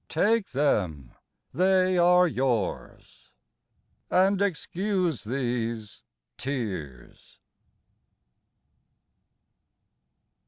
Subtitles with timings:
[0.09, 1.11] Take them
[1.53, 3.29] they are yours
[4.09, 6.01] And excuse these
[6.39, 7.39] tears.